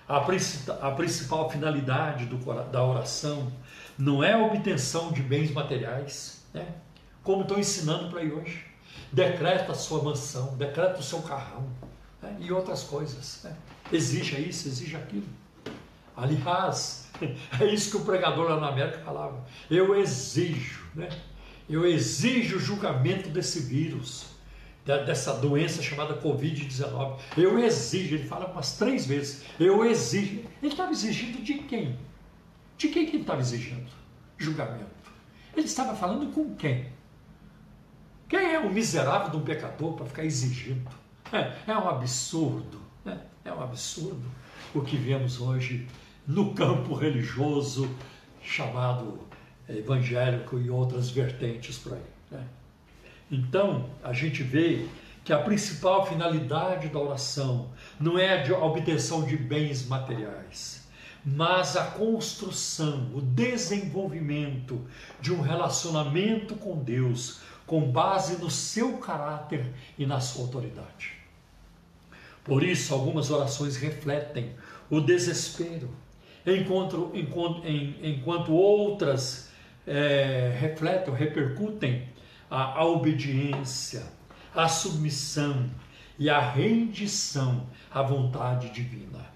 [0.09, 2.39] A, a, principal finalidade do,
[2.71, 3.53] da oração
[3.99, 6.67] não é a obtenção de bens materiais, né?
[7.23, 8.65] como estão ensinando para aí hoje.
[9.13, 11.69] Decreta a sua mansão, decreta o seu carrão
[12.23, 12.37] né?
[12.41, 13.43] e outras coisas.
[13.45, 13.55] Né?
[13.93, 15.27] Exija isso, exija aquilo.
[16.17, 17.09] Aliás,
[17.61, 19.45] é isso que o pregador lá na América falava.
[19.71, 21.09] Eu exijo, né?
[21.69, 24.27] Eu exijo o julgamento desse vírus,
[24.85, 27.19] dessa doença chamada Covid-19.
[27.37, 29.45] Eu exijo, ele fala umas três vezes.
[29.61, 30.43] Eu exijo.
[30.63, 31.99] Ele estava exigindo de quem?
[32.77, 33.91] De quem que ele estava exigindo?
[34.39, 34.87] Julgamento.
[35.55, 36.87] Ele estava falando com quem?
[38.29, 40.89] Quem é o miserável de um pecador para ficar exigindo?
[41.33, 42.81] É, é um absurdo.
[43.05, 43.21] Né?
[43.45, 44.25] É um absurdo
[44.75, 45.87] o que vemos hoje
[46.27, 47.89] no campo religioso
[48.43, 49.19] chamado
[49.69, 52.03] evangélico e outras vertentes por aí.
[52.31, 52.45] Né?
[53.31, 54.87] Então, a gente vê
[55.25, 57.69] que a principal finalidade da oração
[58.01, 60.89] não é a obtenção de bens materiais,
[61.25, 64.81] mas a construção, o desenvolvimento
[65.21, 71.13] de um relacionamento com Deus com base no seu caráter e na sua autoridade.
[72.43, 74.55] Por isso, algumas orações refletem
[74.89, 75.91] o desespero,
[76.47, 79.48] enquanto, enquanto, enquanto outras
[79.89, 82.09] é, refletem, repercutem
[82.51, 84.03] a, a obediência,
[84.55, 85.71] a submissão
[86.19, 89.27] e a rendição à vontade divina.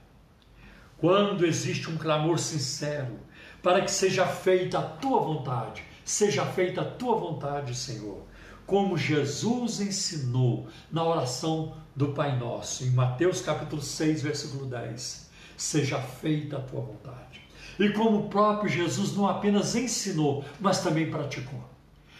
[0.98, 3.18] Quando existe um clamor sincero
[3.62, 8.22] para que seja feita a tua vontade, seja feita a tua vontade, Senhor,
[8.66, 16.00] como Jesus ensinou na oração do Pai Nosso, em Mateus capítulo 6, versículo 10 seja
[16.00, 17.41] feita a tua vontade.
[17.78, 21.62] E como o próprio Jesus não apenas ensinou, mas também praticou.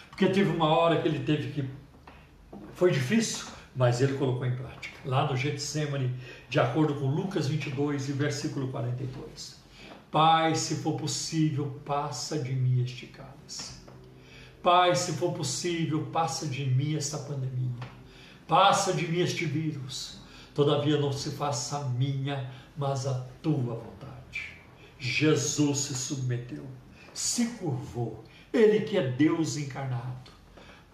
[0.08, 1.68] Porque teve uma hora que ele teve que.
[2.74, 4.96] Foi difícil, mas ele colocou em prática.
[5.04, 6.14] Lá no Getsemane,
[6.48, 9.60] de acordo com Lucas 22 e versículo 42.
[10.10, 13.80] Pai, se for possível, passa de mim este cálice.
[14.62, 17.70] Pai, se for possível, passa de mim esta pandemia.
[18.46, 20.20] Passa de mim este vírus.
[20.54, 24.12] Todavia não se faça a minha, mas a tua vontade.
[25.04, 26.64] Jesus se submeteu,
[27.12, 30.30] se curvou, ele que é Deus encarnado,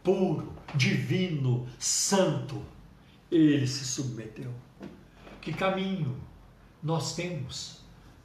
[0.02, 2.64] puro, divino, santo,
[3.30, 4.50] ele se submeteu.
[5.40, 6.16] Que caminho
[6.82, 7.82] nós temos?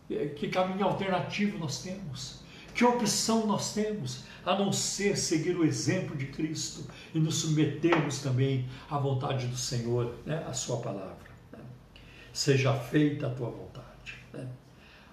[0.08, 2.42] Que caminho alternativo nós temos?
[2.74, 8.20] Que opção nós temos a não ser seguir o exemplo de Cristo e nos submetermos
[8.20, 11.34] também à vontade do Senhor, né, à Sua palavra?
[12.34, 14.16] seja feita a tua vontade.
[14.34, 14.48] Né?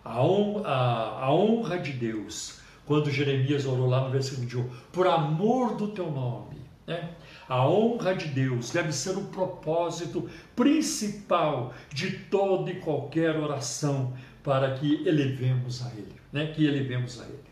[0.04, 4.68] A, honra, a, a honra de Deus, quando Jeremias orou lá no versículo de 1,
[4.92, 7.10] por amor do teu nome, né?
[7.48, 14.74] A honra de Deus deve ser o propósito principal de toda e qualquer oração para
[14.74, 16.46] que elevemos a Ele, né?
[16.46, 17.50] Que elevemos a Ele.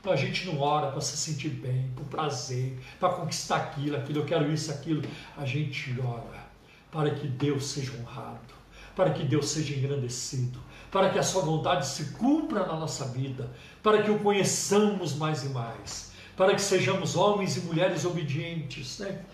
[0.00, 4.20] Então a gente não ora para se sentir bem, por prazer, para conquistar aquilo, aquilo,
[4.20, 5.02] eu quero isso, aquilo.
[5.36, 6.48] A gente ora
[6.90, 8.60] para que Deus seja honrado
[9.00, 10.58] para que Deus seja engrandecido,
[10.90, 13.50] para que a sua vontade se cumpra na nossa vida,
[13.82, 19.24] para que o conheçamos mais e mais, para que sejamos homens e mulheres obedientes, né?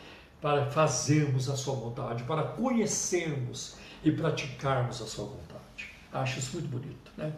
[0.40, 5.90] para fazermos a sua vontade, para conhecermos e praticarmos a sua vontade.
[6.12, 7.32] Acho isso muito bonito, né?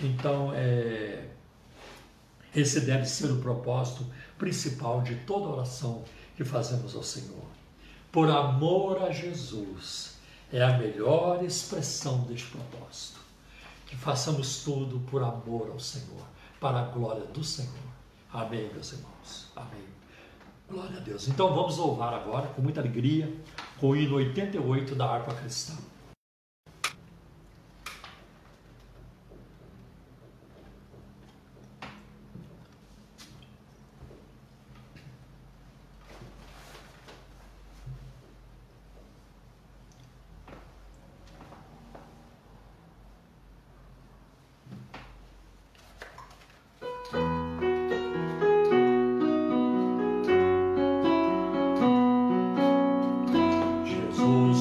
[0.00, 1.26] Então, é,
[2.54, 4.06] esse deve ser o propósito
[4.38, 6.04] principal de toda oração
[6.36, 7.44] que fazemos ao Senhor.
[8.12, 10.16] Por amor a Jesus,
[10.52, 13.18] é a melhor expressão deste propósito.
[13.88, 16.22] Que façamos tudo por amor ao Senhor,
[16.60, 17.72] para a glória do Senhor.
[18.32, 19.50] Amém, meus irmãos.
[19.56, 19.84] Amém.
[20.70, 21.26] Glória a Deus.
[21.26, 23.34] Então vamos louvar agora com muita alegria
[23.80, 25.74] com o hino 88 da harpa cristã.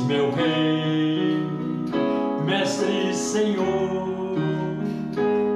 [0.07, 1.37] meu Rei,
[2.45, 4.37] Mestre e Senhor,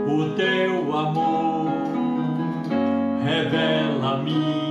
[0.08, 1.72] o teu amor
[3.24, 4.71] revela-me.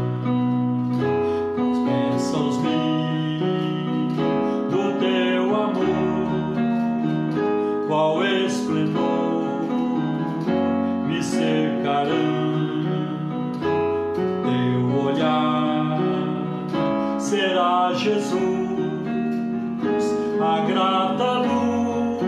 [18.21, 20.05] Jesus,
[20.39, 22.21] a grata luz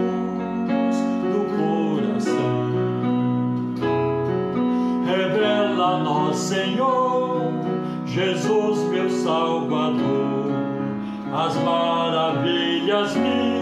[1.31, 2.57] do coração.
[5.05, 7.51] Revela nós, Senhor,
[8.05, 10.51] Jesus, meu Salvador,
[11.31, 13.52] as maravilhas minhas.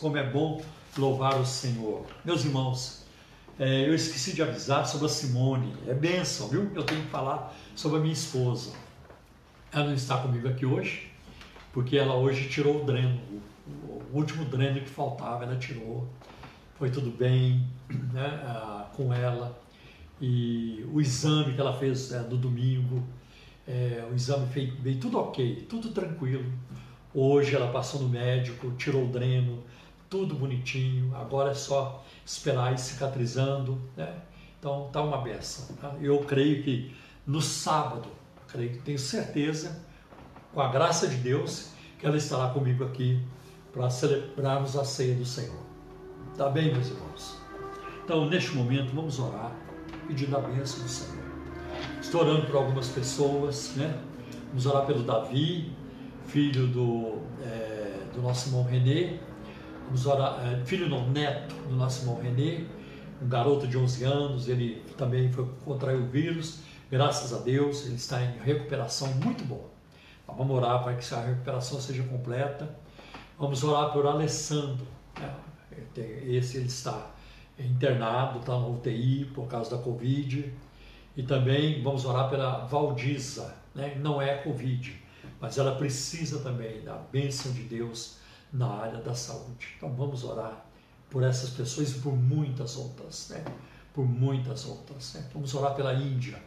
[0.00, 0.62] Como é bom
[0.96, 2.06] louvar o Senhor.
[2.24, 3.04] Meus irmãos,
[3.58, 5.74] é, eu esqueci de avisar sobre a Simone.
[5.86, 6.70] É bênção, viu?
[6.74, 8.72] Eu tenho que falar sobre a minha esposa.
[9.70, 11.10] Ela não está comigo aqui hoje,
[11.72, 13.20] porque ela hoje tirou o dreno.
[13.66, 16.08] O, último dreno que faltava, ela tirou.
[16.78, 17.66] Foi tudo bem
[18.14, 19.60] né, com ela.
[20.20, 23.04] E o exame que ela fez é, no domingo,
[23.66, 24.46] é, o exame
[24.80, 26.50] veio tudo ok, tudo tranquilo.
[27.20, 29.64] Hoje ela passou no médico, tirou o dreno,
[30.08, 31.12] tudo bonitinho.
[31.16, 33.76] Agora é só esperar ir cicatrizando.
[33.96, 34.14] Né?
[34.56, 35.74] Então tá uma beça.
[35.80, 35.96] Tá?
[36.00, 36.94] Eu creio que
[37.26, 38.08] no sábado,
[38.46, 39.84] creio, tenho certeza,
[40.54, 43.20] com a graça de Deus, que ela estará comigo aqui
[43.72, 45.58] para celebrarmos a ceia do Senhor.
[46.36, 47.36] Tá bem, meus irmãos?
[48.04, 49.50] Então, neste momento, vamos orar,
[50.06, 51.24] pedindo a bênção do Senhor.
[52.00, 54.00] Estou orando por algumas pessoas, né?
[54.50, 55.76] Vamos orar pelo Davi,
[56.28, 58.66] filho do, é, do nosso irmão.
[59.86, 62.64] Vamos orar, é, filho não, neto do nosso irmão Renê,
[63.20, 66.60] um garoto de 11 anos, ele também foi contraiu o vírus.
[66.90, 69.68] Graças a Deus, ele está em recuperação muito boa.
[70.26, 72.68] Vamos orar para que a recuperação seja completa.
[73.38, 74.86] Vamos orar por Alessandro.
[75.18, 75.34] Né?
[76.26, 77.10] Esse ele está
[77.58, 80.52] internado, está na UTI por causa da Covid.
[81.16, 83.96] E também vamos orar pela Valdiza, né?
[84.00, 85.02] não é Covid,
[85.40, 88.16] mas ela precisa também da bênção de Deus
[88.52, 89.74] na área da saúde.
[89.76, 90.64] Então vamos orar
[91.10, 93.44] por essas pessoas e por muitas outras, né?
[93.94, 95.14] por muitas outras.
[95.14, 95.28] Né?
[95.32, 96.40] Vamos orar pela Índia,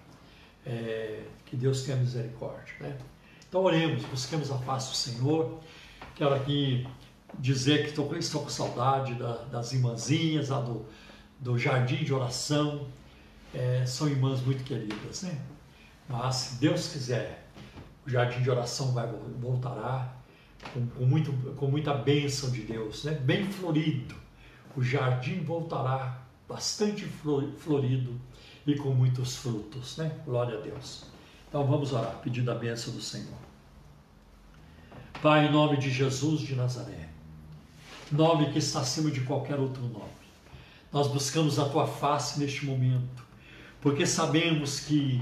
[0.65, 2.73] é, que Deus tenha misericórdia.
[2.79, 2.97] Né?
[3.47, 5.59] Então oremos, busquemos a paz do Senhor.
[6.15, 6.87] Quero aqui
[7.39, 10.85] dizer que estou, estou com saudade da, das irmãzinhas lá do,
[11.39, 12.87] do jardim de oração.
[13.53, 15.37] É, são irmãs muito queridas, né?
[16.07, 17.40] Mas se Deus quiser,
[18.05, 19.07] o jardim de oração vai
[19.39, 20.13] voltará
[20.73, 23.13] com, com, muito, com muita bênção de Deus, né?
[23.13, 24.15] Bem florido.
[24.75, 28.19] O jardim voltará bastante florido
[28.65, 30.19] e com muitos frutos, né?
[30.25, 31.05] Glória a Deus.
[31.47, 33.37] Então vamos orar, pedindo a bênção do Senhor.
[35.21, 37.09] Pai, em nome de Jesus de Nazaré,
[38.11, 40.09] nome que está acima de qualquer outro nome,
[40.91, 43.23] nós buscamos a tua face neste momento,
[43.79, 45.21] porque sabemos que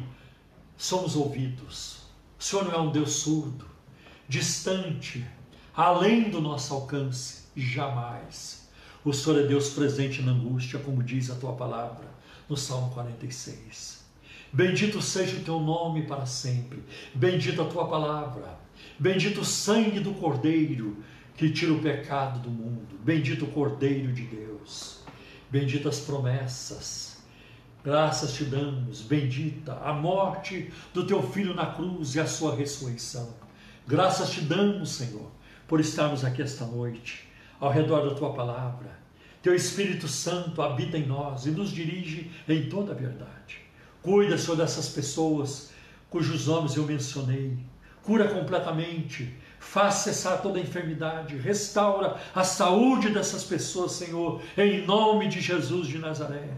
[0.77, 1.98] somos ouvidos.
[2.39, 3.65] O Senhor não é um Deus surdo,
[4.27, 5.25] distante,
[5.75, 8.69] além do nosso alcance, jamais.
[9.03, 12.07] O Senhor é Deus presente na angústia, como diz a tua palavra
[12.47, 14.05] no Salmo 46.
[14.53, 16.81] Bendito seja o teu nome para sempre.
[17.13, 18.57] Bendita a tua palavra.
[18.97, 21.03] Bendito o sangue do Cordeiro
[21.35, 22.97] que tira o pecado do mundo.
[23.03, 25.01] Bendito o Cordeiro de Deus.
[25.51, 27.08] Benditas promessas.
[27.83, 29.01] Graças te damos.
[29.01, 33.33] Bendita a morte do teu filho na cruz e a sua ressurreição.
[33.87, 35.31] Graças te damos, Senhor,
[35.65, 37.27] por estarmos aqui esta noite,
[37.59, 38.99] ao redor da tua palavra.
[39.41, 43.61] Teu Espírito Santo habita em nós e nos dirige em toda a verdade.
[44.01, 45.71] Cuida, Senhor, dessas pessoas
[46.09, 47.57] cujos nomes eu mencionei.
[48.03, 49.33] Cura completamente.
[49.57, 51.37] Faz cessar toda a enfermidade.
[51.37, 56.49] Restaura a saúde dessas pessoas, Senhor, em nome de Jesus de Nazaré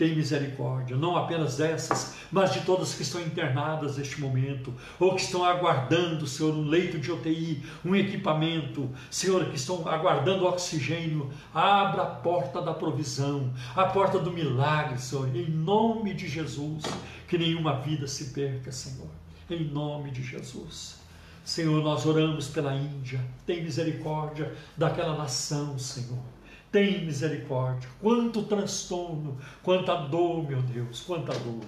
[0.00, 5.20] tem misericórdia, não apenas dessas, mas de todas que estão internadas neste momento, ou que
[5.20, 11.30] estão aguardando, Senhor, um leito de UTI, um equipamento, Senhor, que estão aguardando oxigênio.
[11.52, 16.82] Abra a porta da provisão, a porta do milagre, Senhor, em nome de Jesus,
[17.28, 19.10] que nenhuma vida se perca, Senhor,
[19.50, 20.98] em nome de Jesus.
[21.44, 26.39] Senhor, nós oramos pela Índia, tem misericórdia daquela nação, Senhor
[26.70, 27.88] tem misericórdia.
[28.00, 31.64] Quanto transtorno, quanta dor, meu Deus, quanta dor.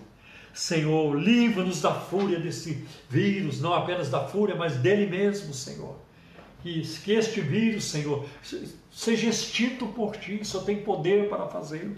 [0.54, 5.96] Senhor, livra-nos da fúria desse vírus, não apenas da fúria, mas dele mesmo, Senhor.
[6.62, 8.26] Que, que este vírus, Senhor,
[8.90, 11.96] seja extinto por ti, só tem poder para fazê-lo.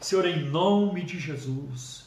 [0.00, 2.06] Senhor, em nome de Jesus,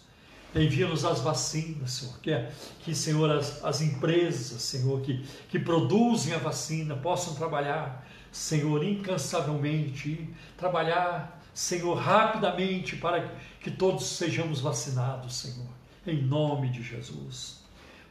[0.55, 6.33] envia-nos as vacinas, Senhor, que, é, que Senhor, as, as empresas, Senhor, que, que produzem
[6.33, 15.67] a vacina possam trabalhar Senhor, incansavelmente, trabalhar, Senhor, rapidamente para que todos sejamos vacinados, Senhor,
[16.07, 17.61] em nome de Jesus.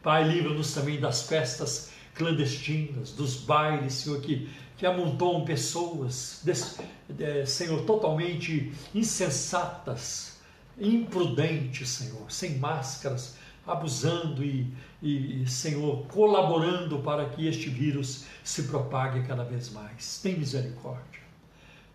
[0.02, 7.46] Pai, livra-nos também das festas clandestinas, dos bailes, Senhor, que, que amontoam pessoas, des, de,
[7.46, 10.38] Senhor, totalmente insensatas,
[10.78, 13.36] imprudentes, Senhor, sem máscaras,
[13.72, 20.20] abusando e, e, Senhor, colaborando para que este vírus se propague cada vez mais.
[20.22, 21.20] Tem misericórdia.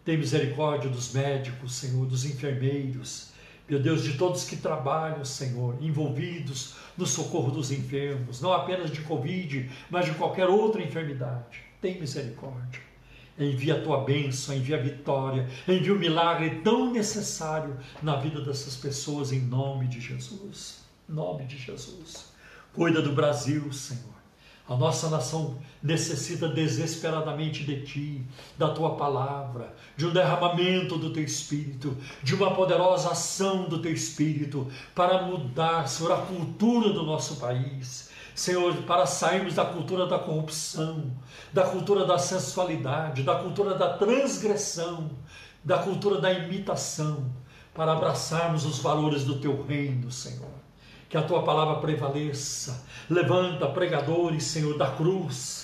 [0.03, 3.33] Tem misericórdia dos médicos, Senhor, dos enfermeiros,
[3.67, 9.01] meu Deus, de todos que trabalham, Senhor, envolvidos no socorro dos enfermos, não apenas de
[9.01, 11.63] Covid, mas de qualquer outra enfermidade.
[11.81, 12.79] Tem misericórdia.
[13.37, 18.75] Envia a tua bênção, envia a vitória, envia o milagre tão necessário na vida dessas
[18.75, 20.84] pessoas, em nome de Jesus.
[21.07, 22.33] Nome de Jesus.
[22.73, 24.15] Cuida do Brasil, Senhor.
[24.67, 28.25] A nossa nação necessita desesperadamente de Ti,
[28.57, 33.93] da Tua palavra, de um derramamento do Teu Espírito, de uma poderosa ação do Teu
[33.93, 38.09] Espírito para mudar, Senhor, a cultura do nosso país.
[38.33, 41.11] Senhor, para sairmos da cultura da corrupção,
[41.53, 45.11] da cultura da sensualidade, da cultura da transgressão,
[45.63, 47.31] da cultura da imitação,
[47.75, 50.54] para abraçarmos os valores do Teu reino, Senhor
[51.15, 52.85] que a tua palavra prevaleça.
[53.09, 55.63] Levanta pregadores, Senhor, da cruz,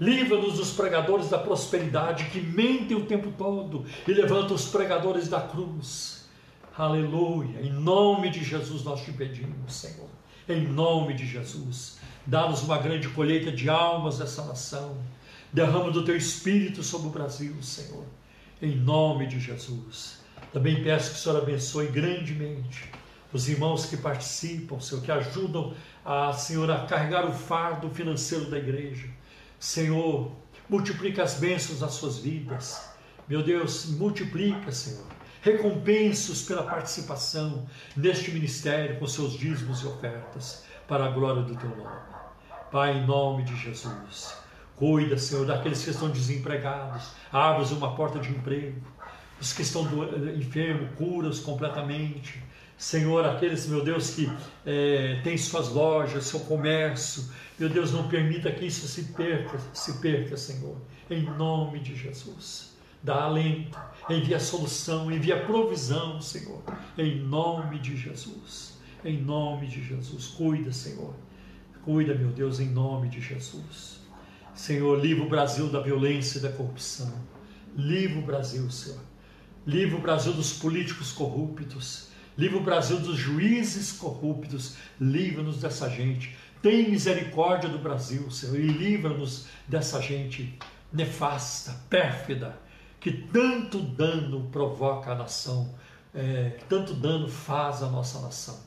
[0.00, 5.42] Livra-nos dos pregadores da prosperidade que mentem o tempo todo e levantam os pregadores da
[5.42, 6.24] cruz.
[6.76, 7.60] Aleluia.
[7.60, 10.08] Em nome de Jesus nós te pedimos, Senhor.
[10.48, 11.98] Em nome de Jesus.
[12.24, 14.96] Dá-nos uma grande colheita de almas dessa nação.
[15.52, 18.06] Derrama do teu espírito sobre o Brasil, Senhor.
[18.62, 20.20] Em nome de Jesus.
[20.50, 22.90] Também peço que o Senhor abençoe grandemente
[23.32, 25.74] os irmãos que participam, Senhor, que ajudam
[26.04, 29.08] a, Senhor, a carregar o fardo financeiro da igreja.
[29.58, 30.32] Senhor,
[30.68, 32.90] multiplica as bênçãos das suas vidas.
[33.28, 35.04] Meu Deus, multiplica, Senhor.
[35.42, 37.66] Recompensa-os pela participação
[37.96, 42.00] neste ministério com seus dízimos e ofertas, para a glória do teu nome.
[42.70, 44.36] Pai, em nome de Jesus,
[44.76, 48.80] cuida, Senhor, daqueles que estão desempregados, abre uma porta de emprego,
[49.40, 49.86] os que estão
[50.36, 52.42] enfermos, cura-os completamente,
[52.80, 54.32] Senhor, aqueles, meu Deus, que
[54.64, 57.28] é, têm suas lojas, seu comércio,
[57.58, 60.78] meu Deus, não permita que isso se perca, se perca, Senhor,
[61.10, 62.72] em nome de Jesus.
[63.02, 63.78] Dá alento,
[64.08, 66.62] envia solução, envia provisão, Senhor,
[66.96, 68.78] em nome de Jesus.
[69.04, 71.14] Em nome de Jesus, cuida, Senhor.
[71.84, 74.00] Cuida, meu Deus, em nome de Jesus.
[74.54, 77.12] Senhor, livra o Brasil da violência e da corrupção.
[77.76, 79.00] Livra o Brasil, Senhor.
[79.66, 86.36] Livra o Brasil dos políticos corruptos livra o Brasil dos juízes corruptos, livra-nos dessa gente.
[86.62, 90.58] Tem misericórdia do Brasil, Senhor, e livra-nos dessa gente
[90.92, 92.58] nefasta, pérfida,
[93.00, 95.74] que tanto dano provoca a nação,
[96.14, 98.58] é, tanto dano faz a nossa nação.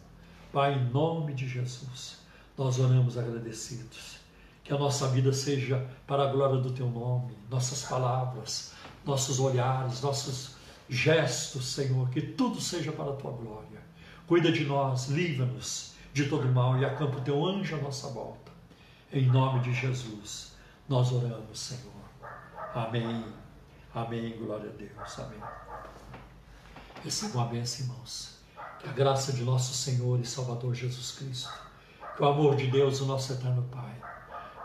[0.51, 2.19] Pai, em nome de Jesus,
[2.57, 4.17] nós oramos agradecidos.
[4.63, 8.73] Que a nossa vida seja para a glória do Teu nome, nossas palavras,
[9.05, 10.55] nossos olhares, nossos
[10.89, 13.81] gestos, Senhor, que tudo seja para a tua glória.
[14.27, 18.51] Cuida de nós, livra-nos de todo mal e acampa o teu anjo à nossa volta.
[19.11, 20.53] Em nome de Jesus,
[20.87, 21.93] nós oramos, Senhor.
[22.73, 23.25] Amém.
[23.93, 24.37] Amém.
[24.37, 25.19] Glória a Deus.
[25.19, 25.39] Amém.
[27.03, 28.37] Recebam a bênção, irmãos.
[28.79, 31.53] Que a graça de nosso Senhor e Salvador Jesus Cristo,
[32.15, 34.01] que o amor de Deus, o nosso eterno Pai,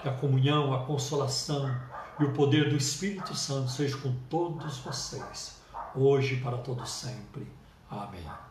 [0.00, 1.78] que a comunhão, a consolação
[2.18, 5.57] e o poder do Espírito Santo seja com todos vocês
[5.94, 7.46] hoje para todo sempre.
[7.90, 8.47] Amém.